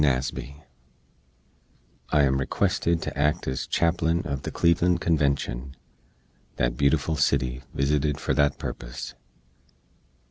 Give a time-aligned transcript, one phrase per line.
[0.03, 0.63] NASBY
[2.09, 5.75] I AM REQUESTED TO ACT AS CHAPLAIN OF THE CLEVELAND CONVENTION.
[6.55, 9.13] THAT BEAUTIFUL CITY VISITED FOR THAT PURPOSE.